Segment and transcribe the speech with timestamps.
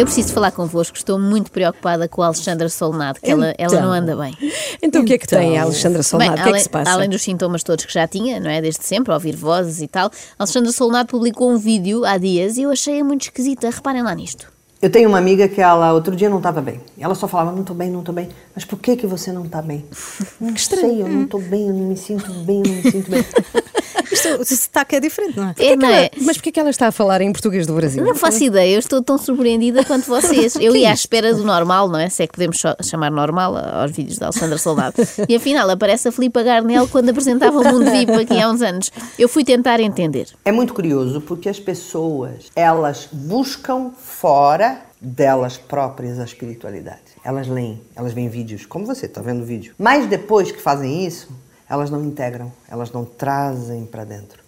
[0.00, 3.92] Eu preciso falar convosco, estou muito preocupada com a Alexandra Solnado, que ela, ela não
[3.92, 4.34] anda bem.
[4.80, 6.32] Então o que é que tem a Alexandra Solnado?
[6.32, 6.90] Bem, o que é que além, se passa?
[6.90, 8.62] além dos sintomas todos que já tinha, não é?
[8.62, 10.10] Desde sempre, ouvir vozes e tal, a
[10.42, 13.68] Alexandra Solnado publicou um vídeo há dias e eu achei-a muito esquisita.
[13.68, 14.50] Reparem lá nisto.
[14.80, 16.80] Eu tenho uma amiga que ela outro dia não estava bem.
[16.98, 18.30] Ela só falava, não estou bem, não estou bem.
[18.54, 19.84] Mas por que que você não está bem?
[20.40, 23.10] Não sei, eu não estou bem, eu não me sinto bem, eu não me sinto
[23.10, 23.22] bem.
[24.10, 25.54] Isto, o sotaque é diferente, não é?
[25.58, 26.10] É, não é?
[26.20, 28.04] Mas porquê que ela está a falar em português do Brasil?
[28.04, 30.56] Não faço ideia, eu estou tão surpreendida quanto vocês.
[30.60, 32.08] Eu ia à espera do normal, não é?
[32.08, 34.96] Se é que podemos chamar normal aos vídeos da Alexandra Soldado.
[35.28, 38.90] E afinal aparece a Filipe Garnel quando apresentava o Mundo VIP aqui há uns anos.
[39.18, 40.28] Eu fui tentar entender.
[40.44, 47.00] É muito curioso porque as pessoas, elas buscam fora delas próprias a espiritualidade.
[47.24, 49.74] Elas leem, elas veem vídeos, como você está vendo o vídeo.
[49.78, 51.28] Mas depois que fazem isso,
[51.70, 54.42] elas não integram, elas não trazem para dentro.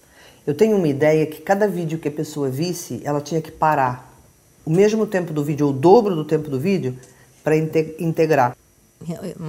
[0.44, 4.12] Eu tenho uma ideia que cada vídeo que a pessoa visse, ela tinha que parar
[4.66, 6.96] o mesmo tempo do vídeo, ou o dobro do tempo do vídeo,
[7.44, 8.56] para inte- integrar.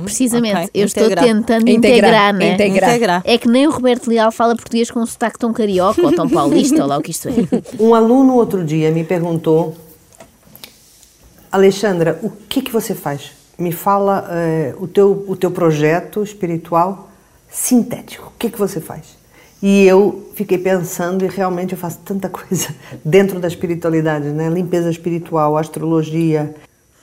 [0.03, 1.25] Precisamente, Ok, eu estou integrar.
[1.25, 2.53] tentando Integrar, integrar, né?
[2.53, 2.89] integrar.
[2.91, 3.21] Integrar.
[3.25, 6.27] É que nem o Roberto Leal fala português com um sotaque tão carioca ou tão
[6.29, 7.33] paulista, ou lá o que isto é.
[7.79, 9.75] Um aluno outro dia me perguntou,
[11.51, 13.31] Alexandra, o que que você faz?
[13.57, 17.09] Me fala eh, o, teu, o teu projeto espiritual
[17.53, 18.27] sintético.
[18.27, 19.15] O que que você faz?
[19.61, 24.49] E eu fiquei pensando e realmente eu faço tanta coisa dentro da espiritualidade, né?
[24.49, 26.53] Limpeza espiritual, astrologia.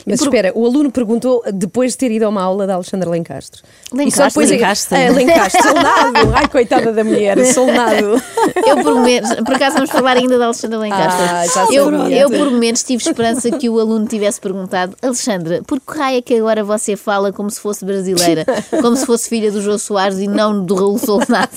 [0.06, 3.62] Mas espera, o aluno perguntou depois de ter ido a uma aula da Alexandra Lencastre.
[3.92, 4.98] Lencastre, e só depois Lencastre.
[4.98, 6.34] É, Lencastre, soldado.
[6.34, 8.22] Ai, coitada da mulher, soldado.
[8.66, 11.24] Eu por menos, por acaso vamos falar ainda da Alexandra Lencastre.
[11.24, 15.80] Ah, já eu, eu por menos tive esperança que o aluno tivesse perguntado Alexandra, por
[15.80, 18.44] que raio é que agora você fala como se fosse brasileira?
[18.80, 21.50] Como se fosse filha do João Soares e não do Raul Soldado?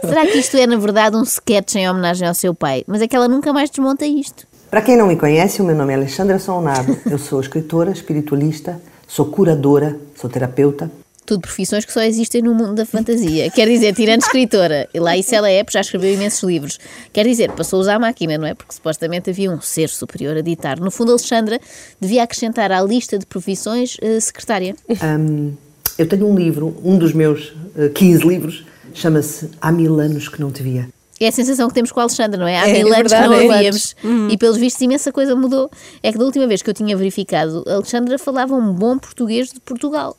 [0.00, 2.84] Será que isto é na verdade um sketch em homenagem ao seu pai?
[2.86, 4.46] Mas é que ela nunca mais desmonta isto.
[4.70, 6.98] Para quem não me conhece, o meu nome é Alexandra Solnado.
[7.10, 10.90] Eu sou escritora, espiritualista, sou curadora, sou terapeuta.
[11.24, 13.50] Tudo profissões que só existem no mundo da fantasia.
[13.50, 14.86] Quer dizer, tirando escritora.
[14.92, 16.78] E lá isso ela é, porque já escreveu imensos livros.
[17.12, 18.52] Quer dizer, passou a usar a máquina, não é?
[18.54, 20.78] Porque supostamente havia um ser superior a ditar.
[20.78, 21.58] No fundo, Alexandra
[21.98, 24.74] devia acrescentar à lista de profissões eh, secretária.
[25.02, 25.52] Hum,
[25.98, 30.40] eu tenho um livro, um dos meus eh, 15 livros, chama-se Há Mil Anos Que
[30.40, 30.88] Não Te Via.
[31.20, 32.58] É a sensação que temos com a Alexandra, não é?
[32.58, 33.48] Há É, mil é anos que não é.
[33.48, 33.96] a víamos.
[34.30, 35.70] E pelos vistos imensa coisa mudou.
[36.02, 39.52] É que da última vez que eu tinha verificado, a Alexandra falava um bom português
[39.52, 40.16] de Portugal.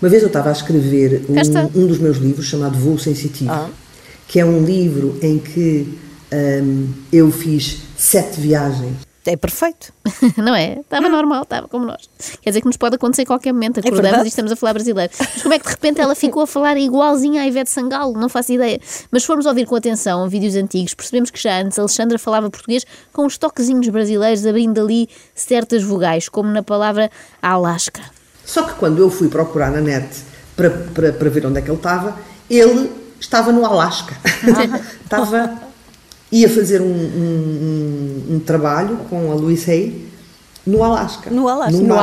[0.00, 3.70] Uma vez eu estava a escrever um, um dos meus livros chamado Voo Sensitivo,
[4.26, 5.98] que é um livro em que
[6.32, 9.03] hum, eu fiz sete viagens.
[9.26, 9.92] É perfeito.
[10.36, 10.80] não é?
[10.80, 12.10] Estava normal, estava como nós.
[12.42, 13.80] Quer dizer que nos pode acontecer a qualquer momento.
[13.80, 14.26] Acordamos verdade.
[14.26, 15.12] e estamos a falar brasileiro.
[15.18, 18.12] Mas como é que de repente ela ficou a falar igualzinha à Ivete Sangalo?
[18.12, 18.78] Não faço ideia.
[19.10, 22.50] Mas se formos ouvir com atenção vídeos antigos, percebemos que já antes a Alexandra falava
[22.50, 27.10] português com uns toquezinhos brasileiros, abrindo ali certas vogais, como na palavra
[27.40, 28.02] Alasca.
[28.44, 30.06] Só que quando eu fui procurar na net
[30.54, 32.14] para, para, para ver onde é que ele estava,
[32.50, 34.14] ele estava no Alasca.
[35.02, 35.58] estava,
[36.40, 40.04] ia fazer um, um- um- trabalho com a Louise Hay
[40.66, 41.30] no Alasca.
[41.30, 41.78] No Alasca.
[41.82, 42.00] No barco.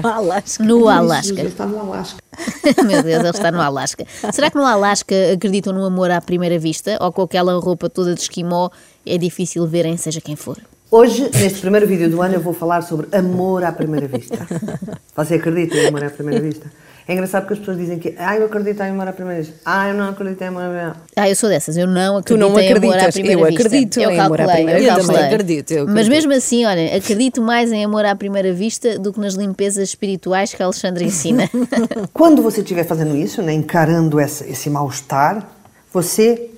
[0.06, 0.06] Alasca.
[0.06, 0.64] No Alasca.
[0.64, 1.42] No Ele Alasca.
[1.42, 2.22] está no Alasca.
[2.84, 4.04] Meu Deus, ele está no Alasca.
[4.32, 6.98] Será que no Alasca acreditam no amor à primeira vista?
[7.00, 8.68] Ou com aquela roupa toda de esquimó
[9.06, 10.58] é difícil verem seja quem for?
[10.90, 14.46] Hoje, neste primeiro vídeo do ano, eu vou falar sobre amor à primeira vista.
[15.16, 16.70] Você acredita em amor à primeira vista?
[17.06, 19.54] É engraçado porque as pessoas dizem que ah, eu acredito em amor à primeira vista.
[19.64, 21.02] Ah, eu não acredito em amor à primeira vista.
[21.16, 23.46] Ah, eu sou dessas, eu não Tu acredito não em amor à acreditas, primeira eu
[23.46, 23.62] vista.
[23.66, 24.92] acredito eu em amor à calculei, primeira eu vista.
[24.92, 25.34] Eu também calculei.
[25.34, 26.12] acredito, eu Mas acredito.
[26.12, 30.54] mesmo assim, olha, acredito mais em amor à primeira vista do que nas limpezas espirituais
[30.54, 31.50] que a Alexandra ensina.
[32.14, 35.46] Quando você estiver fazendo isso, né, encarando essa- esse mal-estar,
[35.92, 36.50] você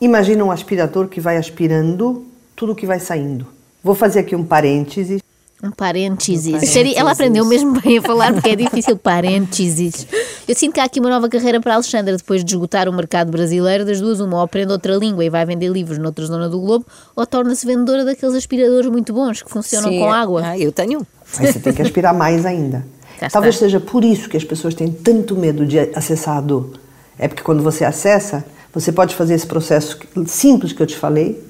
[0.00, 2.26] imagina um aspirador que vai aspirando
[2.56, 3.46] tudo que vai saindo.
[3.84, 5.21] Vou fazer aqui um parênteses.
[5.62, 6.68] Um parênteses.
[6.70, 8.96] Seria- Ela aprendeu mesmo bem a falar porque é difícil.
[8.96, 10.06] Parênteses.
[10.48, 12.92] Eu sinto que há aqui uma nova carreira para a Alexandra depois de esgotar o
[12.92, 13.84] mercado brasileiro.
[13.84, 16.84] Das duas, uma ou aprende outra língua e vai vender livros noutra zona do globo,
[17.14, 20.42] ou torna-se vendedora daqueles aspiradores muito bons que funcionam Sim, com água.
[20.44, 21.06] Ah, eu tenho um.
[21.38, 22.84] Aí você tem que aspirar mais ainda.
[23.20, 23.66] Cá Talvez está.
[23.66, 26.72] seja por isso que as pessoas têm tanto medo de acessar a dor.
[27.16, 28.44] É porque quando você acessa,
[28.74, 31.40] você pode fazer esse processo simples que eu te falei,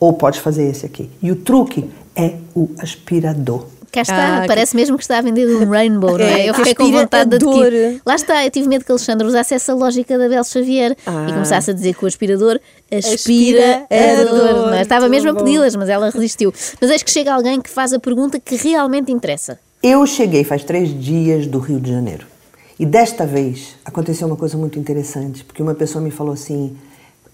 [0.00, 1.10] ou pode fazer esse aqui.
[1.22, 3.66] E o truque é o aspirador.
[3.90, 6.42] Cá está, Ah, parece mesmo que está a vender um rainbow, não é?
[6.42, 8.02] É, eu que fiquei com vontade de a adquirir.
[8.04, 11.26] Lá está, eu tive medo que a Alexandra usasse essa lógica da Bel Xavier Ah.
[11.26, 12.60] e começasse a dizer que o aspirador
[12.92, 14.74] aspira, Aspira a a dor.
[14.74, 14.82] é?
[14.82, 15.38] Estava mesmo a bom.
[15.42, 16.52] pedi-las, mas ela resistiu.
[16.80, 19.58] Mas eis que chega alguém que faz a pergunta que realmente interessa.
[19.82, 22.26] Eu cheguei faz três dias do Rio de Janeiro.
[22.78, 26.76] E desta vez aconteceu uma coisa muito interessante, porque uma pessoa me falou assim: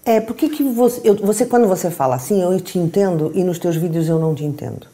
[0.05, 3.57] é, por que, você, eu- você, quando você fala assim, eu te entendo e nos
[3.59, 4.87] teus vídeos eu não te entendo?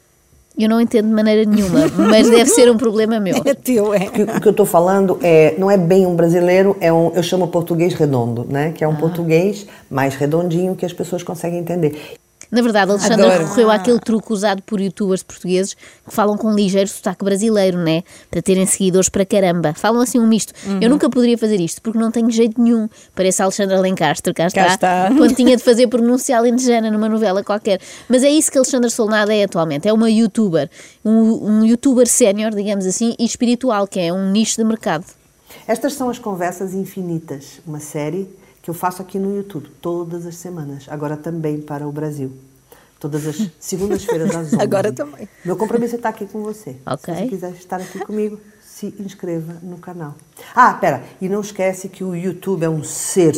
[0.58, 1.80] Eu não entendo de maneira nenhuma,
[2.10, 3.36] mas deve ser um problema meu.
[3.46, 4.08] É teu, é.
[4.38, 7.48] O que eu estou falando é, não é bem um brasileiro, é um, eu chamo
[7.48, 8.72] português redondo, né?
[8.74, 12.18] Que é um português mais redondinho que as pessoas conseguem entender.
[12.52, 13.44] Na verdade, Alexandre Adoro.
[13.44, 18.04] recorreu àquele truque usado por youtubers portugueses que falam com um ligeiro sotaque brasileiro, né?
[18.30, 19.74] Para terem seguidores para caramba.
[19.74, 20.54] Falam assim um misto.
[20.82, 22.90] Eu nunca poderia fazer isto porque não tenho jeito nenhum.
[23.16, 24.68] Parece Alexandre Alencastre, cá está.
[24.68, 25.10] está.
[25.16, 27.80] Quando tinha de fazer pronúncia alentejana numa novela qualquer.
[28.10, 29.88] Mas é isso que Alexandre Solnado é atualmente.
[29.88, 30.70] É uma youtuber.
[31.06, 35.06] Um, um youtuber sénior, digamos assim, e espiritual, que é um nicho de mercado.
[35.68, 38.28] Estas são as Conversas Infinitas, uma série
[38.62, 42.32] que eu faço aqui no YouTube todas as semanas, agora também para o Brasil.
[43.00, 44.62] Todas as segundas-feiras às 11.
[44.62, 45.28] Agora também.
[45.44, 46.78] Meu compromisso é estar aqui com você.
[46.86, 47.14] Ok.
[47.14, 50.16] Se você quiser estar aqui comigo, se inscreva no canal.
[50.56, 53.36] Ah, pera, e não esquece que o YouTube é um ser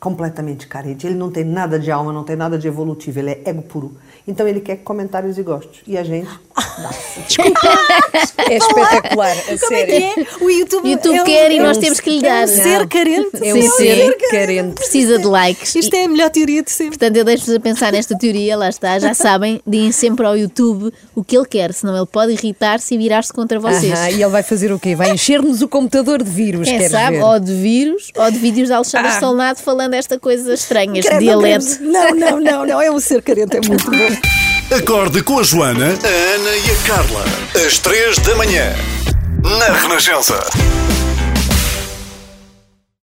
[0.00, 1.06] completamente carente.
[1.06, 3.96] Ele não tem nada de alma, não tem nada de evolutivo, ele é ego puro.
[4.26, 5.82] Então ele quer comentários e gostos.
[5.86, 6.28] E a gente
[8.50, 9.86] É espetacular, a Como é sério.
[10.14, 10.26] que é?
[10.44, 12.44] O YouTube, YouTube é um- quer e é nós um- temos que lhe é dar.
[12.44, 13.30] um ser carente.
[13.42, 13.70] É um sim.
[13.70, 14.74] ser carente.
[14.74, 15.74] Precisa de likes.
[15.74, 16.98] Isto é a melhor teoria de sempre.
[16.98, 20.92] Portanto, eu deixo-vos a pensar nesta teoria, lá está, já sabem, deem sempre ao YouTube
[21.14, 23.92] o que ele quer, senão ele pode irritar-se e virar-se contra vocês.
[23.92, 24.94] Aham, e ele vai fazer o quê?
[24.94, 27.22] Vai encher-nos o computador de vírus, queres sabe, ver?
[27.24, 29.20] ou de vírus, ou de vídeos de Alexandre Ah.
[29.20, 31.78] Solnado falando esta coisa estranha, este dialeto.
[31.80, 32.80] Não, não, não, não.
[32.80, 33.96] É um ser carente, é muito bom.
[34.76, 35.88] Acorde com a Joana,
[36.64, 37.24] e a Carla.
[37.66, 38.74] Às três da manhã.
[39.42, 40.38] Na Renascença.